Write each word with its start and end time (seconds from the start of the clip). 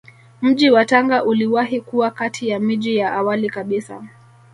Mji 0.41 0.69
wa 0.71 0.85
Tanga 0.85 1.23
uliwahi 1.23 1.81
kuwa 1.81 2.11
kati 2.11 2.49
ya 2.49 2.59
miji 2.59 2.95
ya 2.95 3.13
awali 3.13 3.49
kabisa 3.49 4.03